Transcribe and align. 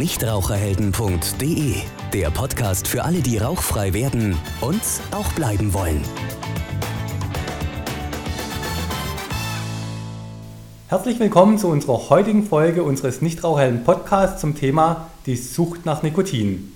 Nichtraucherhelden.de, 0.00 1.74
der 2.14 2.30
Podcast 2.30 2.88
für 2.88 3.04
alle, 3.04 3.18
die 3.18 3.36
rauchfrei 3.36 3.92
werden 3.92 4.34
und 4.62 4.80
auch 5.10 5.30
bleiben 5.34 5.74
wollen. 5.74 6.02
Herzlich 10.88 11.20
willkommen 11.20 11.58
zu 11.58 11.68
unserer 11.68 12.08
heutigen 12.08 12.46
Folge 12.46 12.82
unseres 12.82 13.20
Nichtraucherhelden 13.20 13.84
Podcasts 13.84 14.40
zum 14.40 14.56
Thema 14.56 15.10
die 15.26 15.36
Sucht 15.36 15.84
nach 15.84 16.02
Nikotin. 16.02 16.72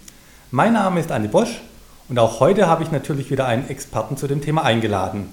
Mein 0.50 0.74
Name 0.74 1.00
ist 1.00 1.10
Andi 1.10 1.28
Bosch 1.28 1.62
und 2.10 2.18
auch 2.18 2.40
heute 2.40 2.66
habe 2.68 2.82
ich 2.82 2.92
natürlich 2.92 3.30
wieder 3.30 3.46
einen 3.46 3.70
Experten 3.70 4.18
zu 4.18 4.26
dem 4.26 4.42
Thema 4.42 4.64
eingeladen. 4.64 5.30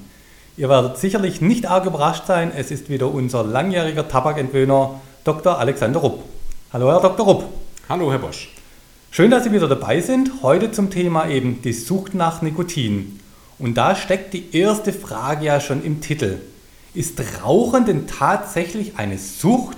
Ihr 0.56 0.70
werdet 0.70 0.98
sicherlich 0.98 1.42
nicht 1.42 1.70
arg 1.70 1.86
überrascht 1.86 2.26
sein, 2.26 2.54
es 2.56 2.72
ist 2.72 2.90
wieder 2.90 3.14
unser 3.14 3.44
langjähriger 3.44 4.08
Tabakentwöhner 4.08 4.92
Dr. 5.26 5.60
Alexander 5.60 6.00
Rupp. 6.00 6.24
Hallo 6.72 6.90
Herr 6.90 7.02
Dr. 7.02 7.26
Rupp. 7.26 7.61
Hallo, 7.92 8.10
Herr 8.10 8.20
Bosch. 8.20 8.48
Schön, 9.12 9.32
dass 9.32 9.44
Sie 9.44 9.52
wieder 9.52 9.68
dabei 9.68 10.00
sind. 10.00 10.44
Heute 10.44 10.72
zum 10.72 10.92
Thema 10.92 11.28
eben 11.28 11.62
die 11.62 11.74
Sucht 11.74 12.14
nach 12.14 12.42
Nikotin. 12.42 13.20
Und 13.60 13.76
da 13.76 13.98
steckt 13.98 14.34
die 14.34 14.56
erste 14.56 14.94
Frage 14.94 15.48
ja 15.48 15.60
schon 15.60 15.84
im 15.84 16.00
Titel. 16.00 16.40
Ist 16.94 17.20
Rauchen 17.44 17.86
denn 17.86 18.08
tatsächlich 18.08 18.94
eine 18.96 19.18
Sucht 19.18 19.76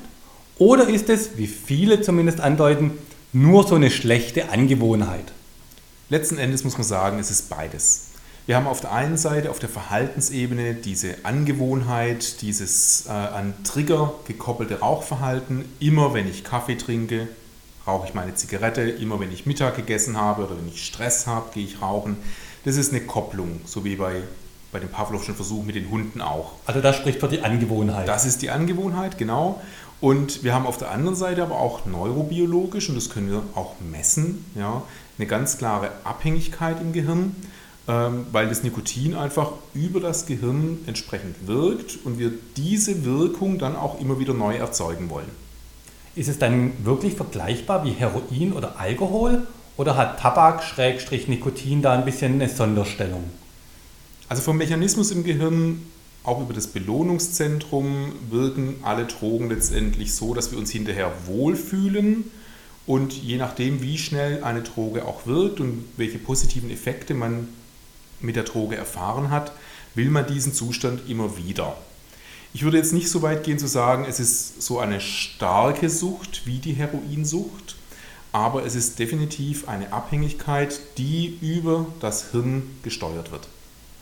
oder 0.59 0.87
ist 0.89 1.09
es, 1.09 1.37
wie 1.37 1.47
viele 1.47 2.03
zumindest 2.03 2.39
andeuten, 2.39 2.91
nur 3.31 3.67
so 3.67 3.73
eine 3.73 3.89
schlechte 3.89 4.49
Angewohnheit? 4.49 5.33
Letzten 6.09 6.37
Endes 6.37 6.63
muss 6.63 6.77
man 6.77 6.83
sagen, 6.83 7.17
es 7.17 7.31
ist 7.31 7.49
beides. 7.49 8.09
Wir 8.45 8.57
haben 8.57 8.67
auf 8.67 8.81
der 8.81 8.91
einen 8.91 9.17
Seite 9.17 9.49
auf 9.49 9.57
der 9.57 9.69
Verhaltensebene 9.69 10.75
diese 10.75 11.15
Angewohnheit, 11.23 12.43
dieses 12.43 13.07
äh, 13.07 13.09
an 13.09 13.55
Trigger 13.63 14.13
gekoppelte 14.27 14.81
Rauchverhalten. 14.81 15.65
Immer 15.79 16.13
wenn 16.13 16.29
ich 16.29 16.43
Kaffee 16.43 16.75
trinke, 16.75 17.27
rauche 17.85 18.07
ich 18.07 18.13
meine 18.13 18.35
Zigarette, 18.35 18.81
immer 18.81 19.19
wenn 19.19 19.31
ich 19.31 19.45
Mittag 19.45 19.75
gegessen 19.75 20.17
habe 20.17 20.45
oder 20.45 20.57
wenn 20.57 20.67
ich 20.67 20.85
Stress 20.85 21.27
habe, 21.27 21.51
gehe 21.53 21.65
ich 21.65 21.81
rauchen. 21.81 22.17
Das 22.65 22.77
ist 22.77 22.91
eine 22.91 23.01
Kopplung, 23.01 23.61
so 23.65 23.83
wie 23.83 23.95
bei, 23.95 24.23
bei 24.71 24.79
dem 24.79 24.89
Pavlovschen 24.89 25.35
Versuch 25.35 25.63
mit 25.63 25.75
den 25.75 25.89
Hunden 25.89 26.21
auch. 26.21 26.53
Also 26.65 26.81
das 26.81 26.95
spricht 26.95 27.19
für 27.19 27.27
die 27.27 27.41
Angewohnheit. 27.41 28.07
Das 28.07 28.25
ist 28.25 28.41
die 28.41 28.49
Angewohnheit, 28.49 29.17
genau. 29.17 29.61
Und 29.99 30.43
wir 30.43 30.53
haben 30.53 30.65
auf 30.65 30.77
der 30.77 30.91
anderen 30.91 31.15
Seite 31.15 31.43
aber 31.43 31.55
auch 31.55 31.85
neurobiologisch, 31.85 32.89
und 32.89 32.95
das 32.95 33.09
können 33.09 33.31
wir 33.31 33.43
auch 33.55 33.75
messen, 33.79 34.45
ja, 34.55 34.83
eine 35.17 35.27
ganz 35.27 35.57
klare 35.57 35.91
Abhängigkeit 36.03 36.81
im 36.81 36.91
Gehirn, 36.91 37.35
ähm, 37.87 38.25
weil 38.31 38.47
das 38.47 38.63
Nikotin 38.63 39.15
einfach 39.15 39.51
über 39.73 39.99
das 39.99 40.25
Gehirn 40.25 40.79
entsprechend 40.87 41.47
wirkt 41.47 41.99
und 42.05 42.17
wir 42.17 42.31
diese 42.57 43.05
Wirkung 43.05 43.59
dann 43.59 43.75
auch 43.75 43.99
immer 43.99 44.19
wieder 44.19 44.33
neu 44.33 44.55
erzeugen 44.55 45.09
wollen. 45.09 45.42
Ist 46.15 46.29
es 46.29 46.37
dann 46.37 46.73
wirklich 46.85 47.15
vergleichbar 47.15 47.83
wie 47.85 47.91
Heroin 47.91 48.53
oder 48.53 48.79
Alkohol 48.79 49.47
oder 49.77 49.97
hat 49.97 50.19
Tabak-Nikotin 50.19 51.81
da 51.81 51.93
ein 51.93 52.05
bisschen 52.05 52.33
eine 52.33 52.49
Sonderstellung? 52.49 53.23
Also 54.29 54.43
vom 54.43 54.57
Mechanismus 54.57 55.09
im 55.09 55.23
Gehirn, 55.23 55.81
auch 56.23 56.39
über 56.39 56.53
das 56.53 56.67
Belohnungszentrum, 56.67 58.13
wirken 58.29 58.75
alle 58.83 59.05
Drogen 59.05 59.49
letztendlich 59.49 60.13
so, 60.13 60.35
dass 60.35 60.51
wir 60.51 60.59
uns 60.59 60.69
hinterher 60.69 61.11
wohlfühlen. 61.25 62.25
Und 62.85 63.13
je 63.13 63.37
nachdem, 63.37 63.81
wie 63.81 63.97
schnell 63.97 64.43
eine 64.43 64.61
Droge 64.61 65.05
auch 65.05 65.25
wirkt 65.25 65.59
und 65.61 65.83
welche 65.97 66.19
positiven 66.19 66.69
Effekte 66.69 67.15
man 67.15 67.47
mit 68.21 68.35
der 68.35 68.43
Droge 68.43 68.75
erfahren 68.75 69.31
hat, 69.31 69.51
will 69.95 70.09
man 70.09 70.27
diesen 70.27 70.53
Zustand 70.53 71.09
immer 71.09 71.37
wieder. 71.37 71.75
Ich 72.55 72.63
würde 72.63 72.77
jetzt 72.77 72.93
nicht 72.93 73.09
so 73.09 73.23
weit 73.23 73.43
gehen 73.43 73.57
zu 73.57 73.65
sagen, 73.65 74.05
es 74.07 74.19
ist 74.19 74.61
so 74.61 74.77
eine 74.77 75.01
starke 75.01 75.89
Sucht 75.89 76.45
wie 76.45 76.59
die 76.59 76.73
Heroinsucht, 76.73 77.75
aber 78.31 78.63
es 78.63 78.75
ist 78.75 78.99
definitiv 78.99 79.67
eine 79.67 79.91
Abhängigkeit, 79.91 80.79
die 80.99 81.39
über 81.41 81.87
das 81.99 82.29
Hirn 82.31 82.61
gesteuert 82.83 83.31
wird. 83.31 83.47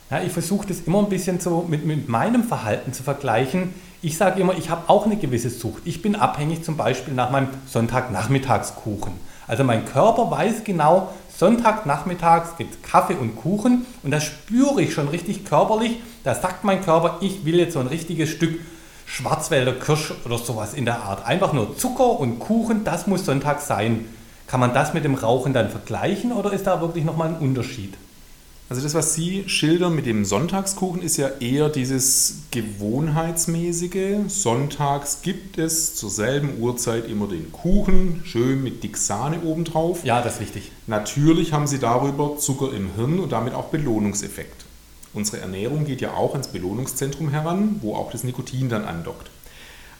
Ja, 0.09 0.21
ich 0.21 0.33
versuche 0.33 0.67
das 0.67 0.81
immer 0.81 0.99
ein 0.99 1.07
bisschen 1.07 1.39
so 1.39 1.65
mit, 1.65 1.85
mit 1.85 2.09
meinem 2.09 2.43
Verhalten 2.43 2.91
zu 2.91 3.03
vergleichen. 3.03 3.73
Ich 4.01 4.17
sage 4.17 4.41
immer, 4.41 4.57
ich 4.57 4.69
habe 4.69 4.89
auch 4.89 5.05
eine 5.05 5.15
gewisse 5.15 5.49
Sucht. 5.49 5.83
Ich 5.85 6.01
bin 6.01 6.17
abhängig 6.17 6.63
zum 6.63 6.75
Beispiel 6.75 7.13
nach 7.13 7.31
meinem 7.31 7.47
Sonntagnachmittagskuchen. 7.67 9.13
Also 9.47 9.63
mein 9.63 9.85
Körper 9.85 10.29
weiß 10.29 10.65
genau, 10.65 11.13
Sonntagnachmittags 11.37 12.57
gibt 12.57 12.73
es 12.75 12.81
Kaffee 12.89 13.15
und 13.15 13.35
Kuchen 13.35 13.85
und 14.03 14.11
das 14.11 14.23
spüre 14.23 14.81
ich 14.81 14.93
schon 14.93 15.07
richtig 15.07 15.45
körperlich. 15.45 15.97
Da 16.23 16.35
sagt 16.35 16.63
mein 16.63 16.83
Körper, 16.83 17.17
ich 17.21 17.45
will 17.45 17.57
jetzt 17.57 17.73
so 17.73 17.79
ein 17.79 17.87
richtiges 17.87 18.29
Stück 18.29 18.59
Schwarzwälder 19.05 19.73
Kirsch 19.73 20.13
oder 20.23 20.37
sowas 20.37 20.73
in 20.73 20.85
der 20.85 21.01
Art. 21.01 21.25
Einfach 21.25 21.51
nur 21.51 21.77
Zucker 21.77 22.19
und 22.19 22.39
Kuchen, 22.39 22.83
das 22.83 23.07
muss 23.07 23.25
Sonntag 23.25 23.59
sein. 23.59 24.05
Kann 24.47 24.59
man 24.59 24.73
das 24.73 24.93
mit 24.93 25.03
dem 25.03 25.15
Rauchen 25.15 25.53
dann 25.53 25.69
vergleichen 25.69 26.31
oder 26.31 26.53
ist 26.53 26.67
da 26.67 26.79
wirklich 26.79 27.03
nochmal 27.03 27.29
ein 27.29 27.37
Unterschied? 27.37 27.93
Also 28.71 28.83
das, 28.83 28.93
was 28.93 29.15
Sie 29.15 29.43
schildern 29.49 29.95
mit 29.95 30.05
dem 30.05 30.23
Sonntagskuchen, 30.23 31.01
ist 31.01 31.17
ja 31.17 31.27
eher 31.41 31.67
dieses 31.67 32.43
Gewohnheitsmäßige. 32.51 34.19
Sonntags 34.29 35.23
gibt 35.23 35.57
es 35.57 35.95
zur 35.95 36.09
selben 36.09 36.57
Uhrzeit 36.57 37.09
immer 37.09 37.27
den 37.27 37.51
Kuchen, 37.51 38.21
schön 38.23 38.63
mit 38.63 38.81
dick 38.81 38.95
Sahne 38.95 39.41
obendrauf. 39.43 40.05
Ja, 40.05 40.21
das 40.21 40.35
ist 40.35 40.39
wichtig. 40.39 40.71
Natürlich 40.87 41.51
haben 41.51 41.67
Sie 41.67 41.79
darüber 41.79 42.37
Zucker 42.37 42.73
im 42.73 42.95
Hirn 42.95 43.19
und 43.19 43.33
damit 43.33 43.55
auch 43.55 43.65
Belohnungseffekt. 43.65 44.63
Unsere 45.13 45.41
Ernährung 45.41 45.83
geht 45.83 45.99
ja 45.99 46.13
auch 46.13 46.33
ins 46.33 46.47
Belohnungszentrum 46.47 47.27
heran, 47.27 47.79
wo 47.81 47.95
auch 47.95 48.09
das 48.09 48.23
Nikotin 48.23 48.69
dann 48.69 48.85
andockt. 48.85 49.29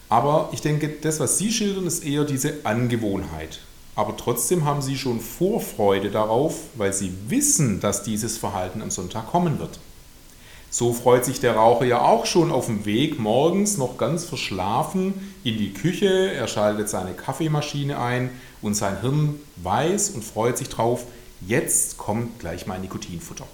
Aber 0.07 0.47
ich 0.53 0.61
denke, 0.61 0.87
das, 1.01 1.19
was 1.19 1.37
Sie 1.37 1.51
schildern, 1.51 1.87
ist 1.87 2.05
eher 2.05 2.23
diese 2.23 2.53
Angewohnheit. 2.63 3.59
Aber 3.96 4.16
trotzdem 4.16 4.66
haben 4.66 4.81
sie 4.81 4.97
schon 4.97 5.19
Vorfreude 5.19 6.12
darauf, 6.12 6.56
weil 6.75 6.94
sie 6.94 7.12
wissen, 7.28 7.79
dass 7.81 8.03
dieses 8.03 8.38
Verhalten 8.38 8.81
am 8.81 8.91
Sonntag 8.91 9.28
kommen 9.31 9.59
wird. 9.59 9.79
So 10.74 10.94
freut 10.94 11.25
sich 11.25 11.41
der 11.41 11.57
Raucher 11.57 11.84
ja 11.84 12.02
auch 12.02 12.25
schon 12.25 12.50
auf 12.50 12.68
dem 12.68 12.85
Weg 12.85 13.19
morgens 13.19 13.78
noch 13.78 13.97
ganz 13.97 14.24
verschlafen 14.24 15.34
in 15.44 15.57
die 15.57 15.74
Küche. 15.74 16.31
Er 16.31 16.47
schaltet 16.47 16.88
seine 16.88 17.12
Kaffeemaschine 17.12 18.00
ein 18.00 18.29
und 18.62 18.75
sein 18.75 19.02
Hirn 19.02 19.35
weiß 19.57 20.12
und 20.12 20.23
freut 20.23 20.58
sich 20.58 20.69
drauf, 20.69 21.03
jetzt 21.46 21.97
kommt 21.97 22.40
gleich 22.40 22.68
mein 22.68 22.79
Nikotinfutter. 22.79 23.46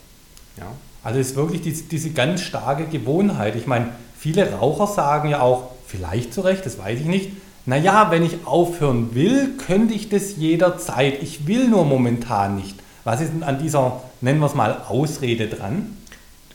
Ja. 0.58 0.68
Also 1.04 1.20
ist 1.20 1.36
wirklich 1.36 1.62
diese, 1.62 1.84
diese 1.86 2.12
ganz 2.12 2.42
starke 2.42 2.86
Gewohnheit. 2.86 3.56
Ich 3.56 3.66
meine, 3.66 3.96
viele 4.16 4.52
Raucher 4.54 4.86
sagen 4.86 5.30
ja 5.30 5.42
auch, 5.42 5.72
vielleicht 5.88 6.36
zu 6.36 6.42
Recht, 6.42 6.68
das 6.68 6.78
weiß 6.78 7.00
ich 7.00 7.06
nicht, 7.08 7.32
naja, 7.68 8.12
wenn 8.12 8.24
ich 8.24 8.46
aufhören 8.46 9.14
will, 9.14 9.58
könnte 9.58 9.94
ich 9.94 10.08
das 10.08 10.38
jederzeit. 10.38 11.22
Ich 11.22 11.48
will 11.48 11.68
nur 11.68 11.84
momentan 11.84 12.56
nicht. 12.56 12.76
Was 13.04 13.20
ist 13.20 13.34
denn 13.34 13.44
an 13.44 13.60
dieser, 13.62 14.02
nennen 14.22 14.40
wir 14.40 14.46
es 14.46 14.56
mal, 14.56 14.84
Ausrede 14.88 15.48
dran? 15.48 15.98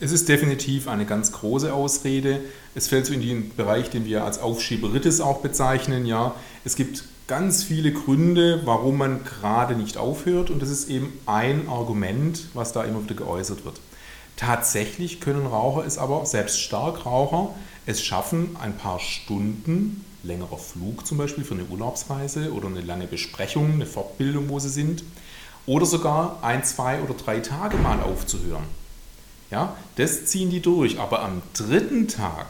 Es 0.01 0.11
ist 0.11 0.31
definitiv 0.31 0.89
eine 0.89 1.05
ganz 1.05 1.31
große 1.31 1.73
Ausrede. 1.73 2.41
Es 2.75 2.89
fällt 2.89 3.05
so 3.05 3.13
in 3.13 3.21
den 3.21 3.55
Bereich, 3.55 3.91
den 3.91 4.07
wir 4.07 4.25
als 4.25 4.41
Aufschieberitis 4.41 5.21
auch 5.21 5.43
bezeichnen. 5.43 6.07
Ja, 6.07 6.35
es 6.65 6.77
gibt 6.77 7.05
ganz 7.27 7.63
viele 7.63 7.93
Gründe, 7.93 8.63
warum 8.65 8.97
man 8.97 9.23
gerade 9.23 9.75
nicht 9.77 9.99
aufhört 9.99 10.49
und 10.49 10.63
das 10.63 10.71
ist 10.71 10.89
eben 10.89 11.13
ein 11.27 11.69
Argument, 11.69 12.47
was 12.55 12.73
da 12.73 12.85
immer 12.85 13.05
wieder 13.05 13.17
geäußert 13.17 13.67
wird. 13.67 13.79
Tatsächlich 14.37 15.21
können 15.21 15.47
Raucher 15.47 15.87
es 15.87 15.99
aber, 15.99 16.27
selbst 16.27 16.61
Starkraucher, 16.61 17.51
es 17.87 18.03
schaffen, 18.03 18.57
ein 18.61 18.77
paar 18.77 18.99
Stunden 18.99 20.05
längerer 20.23 20.59
Flug 20.59 21.07
zum 21.07 21.19
Beispiel 21.19 21.45
für 21.45 21.55
eine 21.55 21.65
Urlaubsreise 21.65 22.53
oder 22.53 22.69
eine 22.69 22.81
lange 22.81 23.07
Besprechung, 23.07 23.73
eine 23.73 23.87
Fortbildung, 23.87 24.49
wo 24.49 24.59
sie 24.59 24.69
sind, 24.69 25.03
oder 25.67 25.87
sogar 25.87 26.39
ein, 26.43 26.65
zwei 26.65 27.01
oder 27.01 27.15
drei 27.15 27.41
Tage 27.41 27.77
mal 27.77 28.01
aufzuhören. 28.01 28.65
Ja, 29.51 29.77
das 29.97 30.27
ziehen 30.27 30.51
die 30.51 30.61
durch, 30.61 30.99
aber 30.99 31.23
am 31.23 31.43
dritten 31.55 32.09
Tag, 32.09 32.47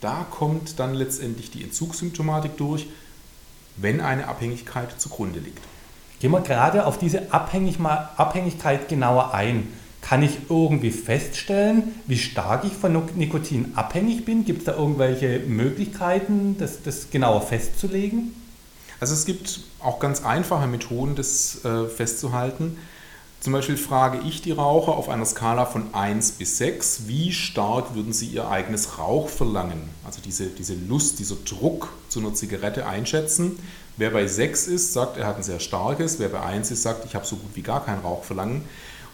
da 0.00 0.26
kommt 0.30 0.78
dann 0.78 0.94
letztendlich 0.94 1.50
die 1.50 1.64
Entzugssymptomatik 1.64 2.56
durch, 2.56 2.86
wenn 3.76 4.00
eine 4.00 4.28
Abhängigkeit 4.28 5.00
zugrunde 5.00 5.40
liegt. 5.40 5.62
Gehen 6.20 6.30
wir 6.30 6.40
gerade 6.40 6.86
auf 6.86 6.98
diese 6.98 7.32
Abhängigkeit 7.32 8.88
genauer 8.88 9.34
ein. 9.34 9.72
Kann 10.04 10.22
ich 10.22 10.36
irgendwie 10.50 10.90
feststellen, 10.90 11.94
wie 12.06 12.18
stark 12.18 12.64
ich 12.64 12.74
von 12.74 12.92
Nikotin 13.14 13.72
abhängig 13.74 14.26
bin? 14.26 14.44
Gibt 14.44 14.58
es 14.58 14.64
da 14.66 14.76
irgendwelche 14.76 15.38
Möglichkeiten, 15.46 16.56
das, 16.58 16.82
das 16.82 17.08
genauer 17.08 17.40
festzulegen? 17.40 18.34
Also 19.00 19.14
es 19.14 19.24
gibt 19.24 19.60
auch 19.80 20.00
ganz 20.00 20.22
einfache 20.22 20.66
Methoden, 20.66 21.14
das 21.14 21.64
äh, 21.64 21.86
festzuhalten. 21.86 22.76
Zum 23.40 23.54
Beispiel 23.54 23.78
frage 23.78 24.20
ich 24.28 24.42
die 24.42 24.52
Raucher 24.52 24.92
auf 24.92 25.08
einer 25.08 25.24
Skala 25.24 25.64
von 25.64 25.94
1 25.94 26.32
bis 26.32 26.58
6, 26.58 27.06
wie 27.06 27.32
stark 27.32 27.94
würden 27.94 28.12
sie 28.12 28.26
ihr 28.26 28.50
eigenes 28.50 28.98
Rauchverlangen, 28.98 29.88
also 30.04 30.20
diese, 30.22 30.48
diese 30.48 30.74
Lust, 30.74 31.18
dieser 31.18 31.36
Druck 31.46 31.88
zu 32.10 32.20
einer 32.20 32.34
Zigarette 32.34 32.86
einschätzen. 32.86 33.58
Wer 33.96 34.10
bei 34.10 34.26
6 34.26 34.66
ist, 34.66 34.92
sagt, 34.92 35.16
er 35.16 35.26
hat 35.26 35.38
ein 35.38 35.42
sehr 35.42 35.60
starkes, 35.60 36.18
wer 36.18 36.28
bei 36.28 36.40
1 36.40 36.70
ist, 36.70 36.82
sagt, 36.82 37.06
ich 37.06 37.14
habe 37.14 37.24
so 37.24 37.36
gut 37.36 37.52
wie 37.54 37.62
gar 37.62 37.82
kein 37.82 38.00
Rauchverlangen. 38.00 38.64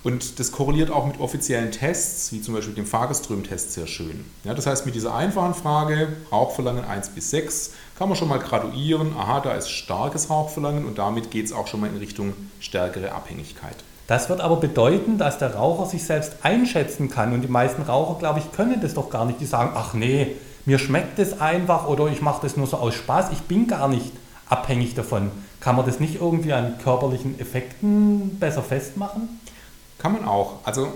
Und 0.02 0.38
das 0.38 0.50
korreliert 0.50 0.90
auch 0.90 1.06
mit 1.06 1.20
offiziellen 1.20 1.72
Tests, 1.72 2.32
wie 2.32 2.40
zum 2.40 2.54
Beispiel 2.54 2.74
dem 2.74 2.86
Fagerström-Test, 2.86 3.72
sehr 3.72 3.86
schön. 3.86 4.24
Ja, 4.44 4.54
das 4.54 4.66
heißt, 4.66 4.86
mit 4.86 4.94
dieser 4.94 5.14
einfachen 5.14 5.54
Frage, 5.54 6.08
Rauchverlangen 6.32 6.84
1 6.84 7.10
bis 7.10 7.30
6, 7.30 7.72
kann 7.98 8.08
man 8.08 8.16
schon 8.16 8.28
mal 8.28 8.38
graduieren, 8.38 9.14
aha, 9.14 9.40
da 9.40 9.52
ist 9.52 9.68
starkes 9.68 10.30
Rauchverlangen 10.30 10.86
und 10.86 10.96
damit 10.96 11.30
geht 11.30 11.44
es 11.44 11.52
auch 11.52 11.66
schon 11.66 11.80
mal 11.80 11.90
in 11.90 11.98
Richtung 11.98 12.32
stärkere 12.60 13.12
Abhängigkeit. 13.12 13.76
Das 14.06 14.28
wird 14.28 14.40
aber 14.40 14.56
bedeuten, 14.56 15.18
dass 15.18 15.38
der 15.38 15.54
Raucher 15.54 15.86
sich 15.86 16.02
selbst 16.02 16.32
einschätzen 16.42 17.10
kann. 17.10 17.32
Und 17.32 17.42
die 17.42 17.48
meisten 17.48 17.82
Raucher, 17.82 18.18
glaube 18.18 18.40
ich, 18.40 18.50
können 18.50 18.80
das 18.80 18.94
doch 18.94 19.08
gar 19.08 19.24
nicht. 19.24 19.40
Die 19.40 19.46
sagen, 19.46 19.70
ach 19.76 19.94
nee, 19.94 20.34
mir 20.64 20.80
schmeckt 20.80 21.20
es 21.20 21.40
einfach 21.40 21.86
oder 21.86 22.08
ich 22.08 22.20
mache 22.20 22.42
das 22.42 22.56
nur 22.56 22.66
so 22.66 22.78
aus 22.78 22.94
Spaß. 22.94 23.30
Ich 23.32 23.42
bin 23.42 23.68
gar 23.68 23.86
nicht 23.86 24.10
abhängig 24.48 24.94
davon. 24.94 25.30
Kann 25.60 25.76
man 25.76 25.86
das 25.86 26.00
nicht 26.00 26.16
irgendwie 26.16 26.52
an 26.52 26.78
körperlichen 26.82 27.38
Effekten 27.38 28.38
besser 28.40 28.62
festmachen? 28.62 29.40
Kann 30.00 30.12
man 30.12 30.24
auch. 30.24 30.58
Also 30.64 30.92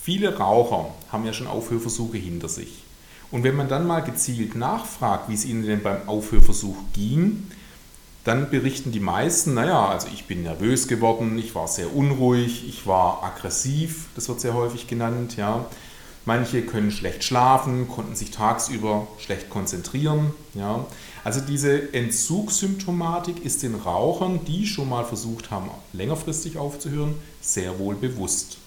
viele 0.00 0.36
Raucher 0.38 0.90
haben 1.12 1.26
ja 1.26 1.32
schon 1.32 1.46
Aufhörversuche 1.46 2.16
hinter 2.16 2.48
sich. 2.48 2.82
Und 3.30 3.44
wenn 3.44 3.56
man 3.56 3.68
dann 3.68 3.86
mal 3.86 4.00
gezielt 4.00 4.54
nachfragt, 4.54 5.28
wie 5.28 5.34
es 5.34 5.44
ihnen 5.44 5.66
denn 5.66 5.82
beim 5.82 6.08
Aufhörversuch 6.08 6.76
ging, 6.92 7.48
dann 8.24 8.50
berichten 8.50 8.92
die 8.92 9.00
meisten, 9.00 9.54
naja, 9.54 9.88
also 9.88 10.08
ich 10.12 10.26
bin 10.26 10.42
nervös 10.42 10.88
geworden, 10.88 11.38
ich 11.38 11.54
war 11.54 11.68
sehr 11.68 11.94
unruhig, 11.94 12.68
ich 12.68 12.86
war 12.86 13.22
aggressiv, 13.22 14.06
das 14.16 14.28
wird 14.28 14.40
sehr 14.40 14.54
häufig 14.54 14.88
genannt, 14.88 15.36
ja. 15.36 15.64
Manche 16.26 16.62
können 16.62 16.90
schlecht 16.90 17.24
schlafen, 17.24 17.88
konnten 17.88 18.14
sich 18.14 18.32
tagsüber 18.32 19.06
schlecht 19.18 19.48
konzentrieren, 19.48 20.32
ja. 20.54 20.84
Also 21.24 21.40
diese 21.40 21.92
Entzugssymptomatik 21.94 23.44
ist 23.44 23.62
den 23.62 23.74
Rauchern, 23.74 24.40
die 24.44 24.66
schon 24.66 24.88
mal 24.88 25.04
versucht 25.04 25.50
haben, 25.50 25.70
längerfristig 25.92 26.58
aufzuhören, 26.58 27.14
sehr 27.40 27.78
wohl 27.78 27.94
bewusst. 27.94 28.58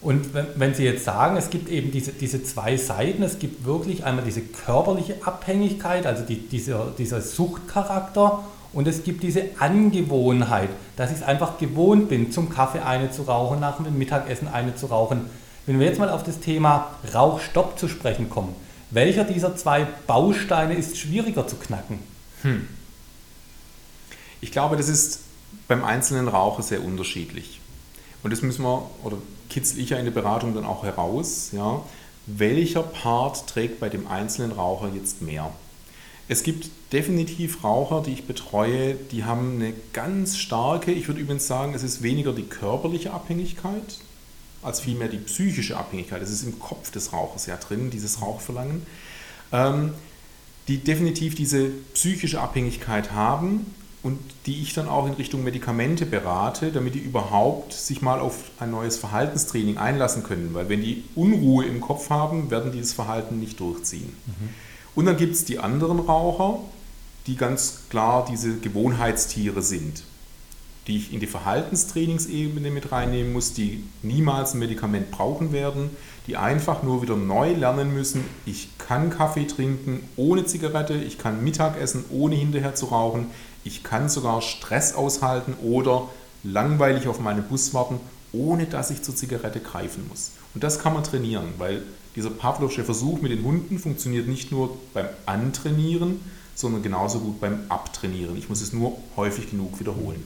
Und 0.00 0.30
wenn, 0.32 0.74
Sie 0.74 0.84
jetzt 0.84 1.04
sagen, 1.04 1.36
es 1.36 1.50
gibt 1.50 1.68
eben 1.68 1.90
diese, 1.90 2.12
diese 2.12 2.42
zwei 2.42 2.76
Seiten, 2.76 3.22
es 3.22 3.38
gibt 3.38 3.66
wirklich 3.66 4.04
einmal 4.04 4.24
diese 4.24 4.40
körperliche 4.40 5.16
Abhängigkeit, 5.24 6.06
also 6.06 6.24
die, 6.24 6.38
dieser, 6.38 6.86
dieser 6.96 7.20
Suchtcharakter, 7.20 8.44
und 8.72 8.86
es 8.86 9.02
gibt 9.02 9.24
diese 9.24 9.42
Angewohnheit, 9.58 10.70
dass 10.96 11.10
ich 11.10 11.18
es 11.18 11.22
einfach 11.22 11.58
gewohnt 11.58 12.08
bin, 12.08 12.30
zum 12.30 12.48
Kaffee 12.50 12.78
eine 12.78 13.10
zu 13.10 13.22
rauchen, 13.22 13.60
nach 13.60 13.82
dem 13.82 13.98
Mittagessen 13.98 14.48
eine 14.48 14.76
zu 14.76 14.86
rauchen. 14.86 15.22
Wenn 15.66 15.78
wir 15.78 15.86
jetzt 15.86 15.98
mal 15.98 16.10
auf 16.10 16.22
das 16.22 16.40
Thema 16.40 16.90
Rauchstopp 17.14 17.78
zu 17.78 17.88
sprechen 17.88 18.30
kommen, 18.30 18.54
welcher 18.90 19.24
dieser 19.24 19.56
zwei 19.56 19.86
Bausteine 20.06 20.74
ist 20.74 20.96
schwieriger 20.96 21.46
zu 21.46 21.56
knacken? 21.56 22.00
Hm. 22.42 22.66
Ich 24.40 24.50
glaube, 24.50 24.76
das 24.76 24.88
ist 24.88 25.20
beim 25.68 25.84
einzelnen 25.84 26.28
Raucher 26.28 26.62
sehr 26.62 26.82
unterschiedlich. 26.82 27.60
Und 28.22 28.32
das 28.32 28.42
müssen 28.42 28.62
wir, 28.62 28.90
oder 29.04 29.18
kitzel 29.48 29.78
ich 29.80 29.90
ja 29.90 29.98
in 29.98 30.04
der 30.04 30.12
Beratung 30.12 30.54
dann 30.54 30.64
auch 30.64 30.84
heraus, 30.84 31.50
ja, 31.52 31.82
welcher 32.26 32.82
Part 32.82 33.46
trägt 33.46 33.80
bei 33.80 33.88
dem 33.88 34.06
einzelnen 34.06 34.52
Raucher 34.52 34.90
jetzt 34.94 35.22
mehr. 35.22 35.52
Es 36.28 36.42
gibt 36.42 36.70
definitiv 36.92 37.64
Raucher, 37.64 38.02
die 38.02 38.12
ich 38.12 38.26
betreue, 38.26 38.94
die 38.94 39.24
haben 39.24 39.56
eine 39.56 39.72
ganz 39.92 40.38
starke, 40.38 40.92
ich 40.92 41.08
würde 41.08 41.20
übrigens 41.20 41.46
sagen, 41.46 41.74
es 41.74 41.82
ist 41.82 42.02
weniger 42.02 42.32
die 42.32 42.44
körperliche 42.44 43.12
Abhängigkeit, 43.12 43.98
als 44.62 44.80
vielmehr 44.80 45.08
die 45.08 45.18
psychische 45.18 45.76
Abhängigkeit. 45.76 46.22
Es 46.22 46.30
ist 46.30 46.42
im 46.42 46.58
Kopf 46.58 46.90
des 46.90 47.12
Rauchers 47.12 47.46
ja 47.46 47.56
drin, 47.56 47.90
dieses 47.90 48.20
Rauchverlangen, 48.20 48.82
ähm, 49.52 49.94
die 50.68 50.78
definitiv 50.78 51.34
diese 51.34 51.68
psychische 51.94 52.40
Abhängigkeit 52.40 53.12
haben 53.12 53.66
und 54.02 54.18
die 54.46 54.62
ich 54.62 54.72
dann 54.72 54.88
auch 54.88 55.06
in 55.06 55.14
Richtung 55.14 55.44
Medikamente 55.44 56.06
berate, 56.06 56.72
damit 56.72 56.94
die 56.94 57.00
überhaupt 57.00 57.72
sich 57.72 58.00
mal 58.00 58.20
auf 58.20 58.50
ein 58.58 58.70
neues 58.70 58.96
Verhaltenstraining 58.96 59.76
einlassen 59.78 60.22
können. 60.22 60.50
Weil 60.54 60.68
wenn 60.68 60.80
die 60.80 61.04
Unruhe 61.14 61.66
im 61.66 61.80
Kopf 61.80 62.08
haben, 62.08 62.50
werden 62.50 62.72
die 62.72 62.80
das 62.80 62.92
Verhalten 62.92 63.38
nicht 63.40 63.60
durchziehen. 63.60 64.14
Mhm. 64.26 64.48
Und 64.94 65.06
dann 65.06 65.16
gibt 65.16 65.34
es 65.34 65.44
die 65.44 65.58
anderen 65.58 65.98
Raucher, 66.00 66.60
die 67.26 67.36
ganz 67.36 67.82
klar 67.90 68.26
diese 68.28 68.56
Gewohnheitstiere 68.56 69.62
sind, 69.62 70.02
die 70.86 70.96
ich 70.96 71.12
in 71.12 71.20
die 71.20 71.26
Verhaltenstrainingsebene 71.26 72.70
mit 72.70 72.90
reinnehmen 72.90 73.32
muss, 73.32 73.52
die 73.52 73.84
niemals 74.02 74.54
ein 74.54 74.60
Medikament 74.60 75.10
brauchen 75.10 75.52
werden, 75.52 75.90
die 76.26 76.36
einfach 76.36 76.82
nur 76.82 77.02
wieder 77.02 77.16
neu 77.16 77.52
lernen 77.52 77.92
müssen, 77.92 78.24
ich 78.46 78.68
kann 78.78 79.10
Kaffee 79.10 79.46
trinken 79.46 80.02
ohne 80.16 80.46
Zigarette, 80.46 80.94
ich 80.94 81.18
kann 81.18 81.44
Mittag 81.44 81.80
essen 81.80 82.04
ohne 82.10 82.34
hinterher 82.34 82.74
zu 82.74 82.86
rauchen, 82.86 83.26
ich 83.64 83.82
kann 83.82 84.08
sogar 84.08 84.40
Stress 84.42 84.94
aushalten 84.94 85.54
oder 85.62 86.08
langweilig 86.42 87.08
auf 87.08 87.20
meinen 87.20 87.42
Bus 87.44 87.74
warten, 87.74 88.00
ohne 88.32 88.66
dass 88.66 88.90
ich 88.90 89.02
zur 89.02 89.14
Zigarette 89.14 89.60
greifen 89.60 90.06
muss. 90.08 90.32
Und 90.54 90.64
das 90.64 90.78
kann 90.78 90.94
man 90.94 91.04
trainieren, 91.04 91.48
weil 91.58 91.82
dieser 92.16 92.30
Pavlovsche 92.30 92.84
Versuch 92.84 93.20
mit 93.20 93.32
den 93.32 93.44
Hunden 93.44 93.78
funktioniert 93.78 94.26
nicht 94.26 94.50
nur 94.50 94.76
beim 94.94 95.06
Antrainieren, 95.26 96.20
sondern 96.54 96.82
genauso 96.82 97.20
gut 97.20 97.40
beim 97.40 97.60
Abtrainieren. 97.68 98.36
Ich 98.36 98.48
muss 98.48 98.60
es 98.60 98.72
nur 98.72 98.96
häufig 99.16 99.50
genug 99.50 99.78
wiederholen. 99.78 100.22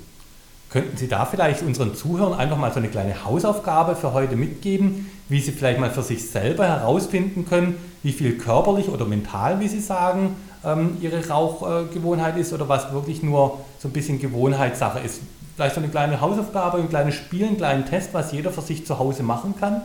Könnten 0.74 0.96
Sie 0.96 1.06
da 1.06 1.24
vielleicht 1.24 1.62
unseren 1.62 1.94
Zuhörern 1.94 2.34
einfach 2.36 2.56
mal 2.56 2.72
so 2.72 2.80
eine 2.80 2.88
kleine 2.88 3.24
Hausaufgabe 3.24 3.94
für 3.94 4.12
heute 4.12 4.34
mitgeben, 4.34 5.08
wie 5.28 5.38
Sie 5.38 5.52
vielleicht 5.52 5.78
mal 5.78 5.92
für 5.92 6.02
sich 6.02 6.28
selber 6.28 6.66
herausfinden 6.66 7.46
können, 7.48 7.76
wie 8.02 8.10
viel 8.10 8.36
körperlich 8.36 8.88
oder 8.88 9.04
mental, 9.04 9.60
wie 9.60 9.68
Sie 9.68 9.78
sagen, 9.78 10.34
ähm, 10.64 10.96
ihre 11.00 11.28
Rauchgewohnheit 11.28 12.36
ist 12.38 12.52
oder 12.52 12.68
was 12.68 12.92
wirklich 12.92 13.22
nur 13.22 13.60
so 13.78 13.86
ein 13.86 13.92
bisschen 13.92 14.18
Gewohnheitssache 14.18 14.98
ist. 14.98 15.20
Vielleicht 15.54 15.76
so 15.76 15.80
eine 15.80 15.90
kleine 15.90 16.20
Hausaufgabe, 16.20 16.78
ein 16.78 16.88
kleines 16.88 17.14
Spiel, 17.14 17.46
einen 17.46 17.56
kleinen 17.56 17.86
Test, 17.86 18.12
was 18.12 18.32
jeder 18.32 18.50
für 18.50 18.62
sich 18.62 18.84
zu 18.84 18.98
Hause 18.98 19.22
machen 19.22 19.54
kann. 19.60 19.80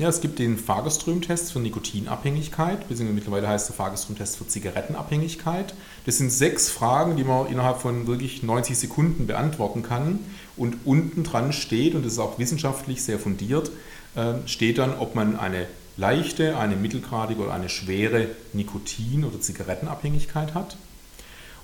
Ja, 0.00 0.08
es 0.08 0.22
gibt 0.22 0.38
den 0.38 0.56
Fagerström-Test 0.56 1.52
für 1.52 1.60
Nikotinabhängigkeit, 1.60 2.88
beziehungsweise 2.88 3.12
mittlerweile 3.12 3.48
heißt 3.48 3.68
der 3.68 3.76
Fagerström-Test 3.76 4.38
für 4.38 4.48
Zigarettenabhängigkeit. 4.48 5.74
Das 6.06 6.16
sind 6.16 6.32
sechs 6.32 6.70
Fragen, 6.70 7.18
die 7.18 7.24
man 7.24 7.48
innerhalb 7.48 7.82
von 7.82 8.06
wirklich 8.06 8.42
90 8.42 8.78
Sekunden 8.78 9.26
beantworten 9.26 9.82
kann. 9.82 10.20
Und 10.56 10.86
unten 10.86 11.22
dran 11.22 11.52
steht, 11.52 11.94
und 11.94 12.06
das 12.06 12.14
ist 12.14 12.18
auch 12.18 12.38
wissenschaftlich 12.38 13.02
sehr 13.02 13.18
fundiert, 13.18 13.72
äh, 14.14 14.36
steht 14.46 14.78
dann, 14.78 14.98
ob 14.98 15.14
man 15.16 15.38
eine 15.38 15.66
leichte, 15.98 16.56
eine 16.56 16.76
mittelgradige 16.76 17.42
oder 17.42 17.52
eine 17.52 17.68
schwere 17.68 18.28
Nikotin- 18.54 19.26
oder 19.26 19.38
Zigarettenabhängigkeit 19.38 20.54
hat. 20.54 20.78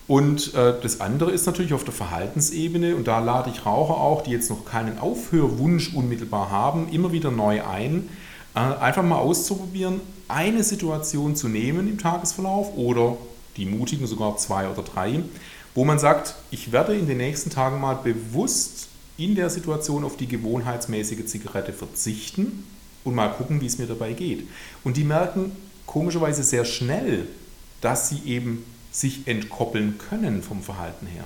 Und 0.09 0.55
äh, 0.55 0.75
das 0.81 1.01
andere 1.01 1.33
ist 1.33 1.47
natürlich 1.47 1.73
auf 1.73 1.85
der 1.85 1.93
Verhaltensebene, 1.93 2.95
und 2.95 3.09
da 3.09 3.19
lade 3.19 3.51
ich 3.51 3.67
Raucher 3.67 3.97
auch, 3.97 4.23
die 4.23 4.31
jetzt 4.31 4.51
noch 4.51 4.65
keinen 4.65 4.99
Aufhörwunsch 4.99 5.95
unmittelbar 5.95 6.51
haben, 6.51 6.89
immer 6.91 7.11
wieder 7.11 7.31
neu 7.31 7.65
ein, 7.65 8.09
äh, 8.55 8.61
einfach 8.61 9.03
mal 9.03 9.19
auszuprobieren, 9.19 10.01
eine 10.29 10.63
Situation 10.63 11.35
zu 11.35 11.49
nehmen 11.49 11.89
im 11.89 11.99
Tagesverlauf 11.99 12.77
oder 12.77 13.17
die 13.57 13.67
mutigen 13.67 14.07
sogar 14.07 14.37
zwei 14.37 14.69
oder 14.69 14.83
drei, 14.83 15.21
wo 15.75 15.85
man 15.85 15.99
sagt, 15.99 16.37
ich 16.51 16.73
werde 16.73 16.95
in 16.95 17.07
den 17.07 17.19
nächsten 17.19 17.51
Tagen 17.51 17.81
mal 17.81 17.95
bewusst 17.95 18.89
in 19.19 19.35
der 19.35 19.51
Situation 19.51 20.05
auf 20.05 20.17
die 20.17 20.29
gewohnheitsmäßige 20.29 21.27
Zigarette 21.27 21.73
verzichten 21.73 22.65
und 23.05 23.15
mal 23.15 23.29
gucken, 23.29 23.61
wie 23.61 23.67
es 23.67 23.79
mir 23.79 23.87
dabei 23.87 24.13
geht. 24.13 24.47
Und 24.85 24.97
die 24.97 25.05
merken 25.05 25.53
komischerweise 25.87 26.43
sehr 26.43 26.65
schnell, 26.65 27.27
dass 27.81 28.09
sie 28.09 28.21
eben 28.27 28.65
sich 28.97 29.27
entkoppeln 29.27 29.99
können 29.99 30.43
vom 30.43 30.63
Verhalten 30.63 31.07
her. 31.07 31.25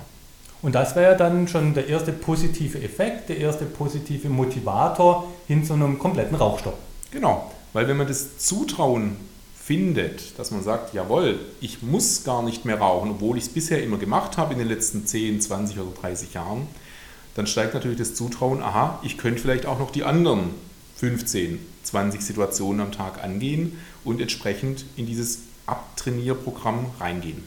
Und 0.62 0.74
das 0.74 0.96
wäre 0.96 1.16
dann 1.16 1.48
schon 1.48 1.72
der 1.72 1.86
erste 1.88 2.12
positive 2.12 2.82
Effekt, 2.82 3.28
der 3.28 3.38
erste 3.38 3.64
positive 3.64 4.28
Motivator 4.28 5.30
hin 5.46 5.64
zu 5.64 5.72
einem 5.72 5.98
kompletten 5.98 6.36
Rauchstopp. 6.36 6.78
Genau, 7.10 7.50
weil 7.72 7.88
wenn 7.88 7.96
man 7.96 8.08
das 8.08 8.38
Zutrauen 8.38 9.16
findet, 9.54 10.38
dass 10.38 10.50
man 10.50 10.62
sagt, 10.62 10.94
jawohl, 10.94 11.38
ich 11.60 11.80
muss 11.80 12.24
gar 12.24 12.42
nicht 12.42 12.64
mehr 12.64 12.78
rauchen, 12.78 13.12
obwohl 13.12 13.38
ich 13.38 13.44
es 13.44 13.48
bisher 13.50 13.82
immer 13.82 13.98
gemacht 13.98 14.36
habe 14.36 14.52
in 14.52 14.58
den 14.58 14.68
letzten 14.68 15.06
10, 15.06 15.40
20 15.40 15.78
oder 15.78 15.92
30 16.00 16.34
Jahren, 16.34 16.66
dann 17.36 17.46
steigt 17.46 17.74
natürlich 17.74 17.98
das 17.98 18.14
Zutrauen, 18.14 18.62
aha, 18.62 18.98
ich 19.02 19.16
könnte 19.16 19.40
vielleicht 19.40 19.64
auch 19.64 19.78
noch 19.78 19.92
die 19.92 20.02
anderen 20.02 20.50
15, 20.96 21.58
20 21.84 22.20
Situationen 22.20 22.80
am 22.80 22.92
Tag 22.92 23.22
angehen 23.22 23.78
und 24.04 24.20
entsprechend 24.20 24.84
in 24.96 25.06
dieses 25.06 25.38
Abtrainierprogramm 25.66 26.86
reingehen. 26.98 27.44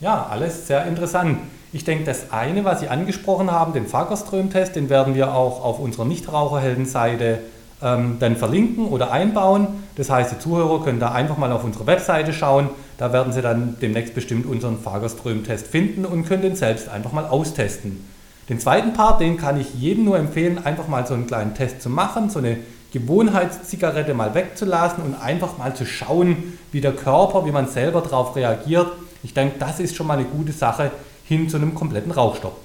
Ja, 0.00 0.26
alles 0.30 0.66
sehr 0.66 0.84
interessant. 0.86 1.38
Ich 1.72 1.84
denke, 1.84 2.04
das 2.04 2.30
eine, 2.30 2.64
was 2.64 2.80
Sie 2.80 2.88
angesprochen 2.88 3.50
haben, 3.50 3.72
den 3.72 3.86
Fagerström-Test, 3.86 4.76
den 4.76 4.90
werden 4.90 5.14
wir 5.14 5.34
auch 5.34 5.64
auf 5.64 5.78
unserer 5.78 6.04
Nichtraucherheldenseite 6.04 7.38
ähm, 7.82 8.16
dann 8.18 8.36
verlinken 8.36 8.88
oder 8.88 9.10
einbauen. 9.10 9.68
Das 9.96 10.10
heißt, 10.10 10.32
die 10.32 10.38
Zuhörer 10.38 10.84
können 10.84 11.00
da 11.00 11.12
einfach 11.12 11.38
mal 11.38 11.50
auf 11.50 11.64
unsere 11.64 11.86
Webseite 11.86 12.34
schauen. 12.34 12.68
Da 12.98 13.14
werden 13.14 13.32
Sie 13.32 13.40
dann 13.40 13.76
demnächst 13.80 14.14
bestimmt 14.14 14.44
unseren 14.44 14.78
Fagerström-Test 14.78 15.66
finden 15.66 16.04
und 16.04 16.26
können 16.26 16.42
den 16.42 16.56
selbst 16.56 16.90
einfach 16.90 17.12
mal 17.12 17.24
austesten. 17.24 18.06
Den 18.50 18.60
zweiten 18.60 18.92
Part, 18.92 19.20
den 19.20 19.38
kann 19.38 19.58
ich 19.58 19.74
jedem 19.74 20.04
nur 20.04 20.18
empfehlen, 20.18 20.64
einfach 20.64 20.88
mal 20.88 21.06
so 21.06 21.14
einen 21.14 21.26
kleinen 21.26 21.54
Test 21.54 21.80
zu 21.80 21.88
machen, 21.88 22.28
so 22.28 22.38
eine 22.38 22.58
Gewohnheitszigarette 22.92 24.14
mal 24.14 24.34
wegzulassen 24.34 25.02
und 25.02 25.14
einfach 25.14 25.58
mal 25.58 25.74
zu 25.74 25.84
schauen, 25.84 26.58
wie 26.70 26.80
der 26.80 26.92
Körper, 26.92 27.44
wie 27.46 27.50
man 27.50 27.66
selber 27.66 28.02
darauf 28.02 28.36
reagiert. 28.36 28.88
Ich 29.26 29.34
denke, 29.34 29.56
das 29.58 29.80
ist 29.80 29.96
schon 29.96 30.06
mal 30.06 30.16
eine 30.16 30.24
gute 30.28 30.52
Sache 30.52 30.92
hin 31.24 31.48
zu 31.48 31.56
einem 31.56 31.74
kompletten 31.74 32.12
Rauchstopp. 32.12 32.60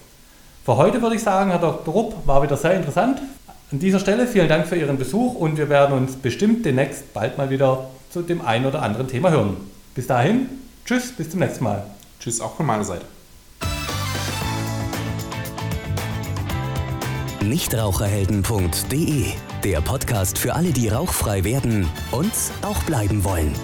Für 0.63 0.77
heute 0.77 1.01
würde 1.01 1.15
ich 1.15 1.23
sagen, 1.23 1.49
Herr 1.49 1.57
Dr. 1.57 1.91
Rupp, 1.91 2.27
war 2.27 2.43
wieder 2.43 2.55
sehr 2.55 2.75
interessant. 2.75 3.19
An 3.71 3.79
dieser 3.79 3.97
Stelle 3.97 4.27
vielen 4.27 4.47
Dank 4.47 4.67
für 4.67 4.75
Ihren 4.75 4.99
Besuch 4.99 5.33
und 5.33 5.57
wir 5.57 5.69
werden 5.69 5.97
uns 5.97 6.17
bestimmt 6.17 6.63
demnächst 6.63 7.15
bald 7.15 7.39
mal 7.39 7.49
wieder 7.49 7.89
zu 8.11 8.21
dem 8.21 8.45
einen 8.45 8.67
oder 8.67 8.83
anderen 8.83 9.07
Thema 9.07 9.31
hören. 9.31 9.57
Bis 9.95 10.05
dahin, 10.05 10.49
tschüss, 10.85 11.11
bis 11.11 11.31
zum 11.31 11.39
nächsten 11.39 11.63
Mal. 11.63 11.83
Tschüss 12.19 12.39
auch 12.39 12.55
von 12.55 12.67
meiner 12.67 12.83
Seite. 12.83 13.05
Nichtraucherhelden.de, 17.43 19.25
der 19.63 19.81
Podcast 19.81 20.37
für 20.37 20.53
alle, 20.53 20.69
die 20.69 20.89
rauchfrei 20.89 21.43
werden 21.43 21.89
und 22.11 22.31
auch 22.61 22.83
bleiben 22.83 23.23
wollen. 23.23 23.55